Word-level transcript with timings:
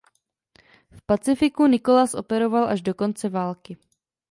V 0.91 1.01
Pacifiku 1.05 1.67
"Nicolas" 1.67 2.13
operoval 2.15 2.69
až 2.69 2.81
do 2.81 2.93
konce 2.93 3.29
války. 3.29 3.77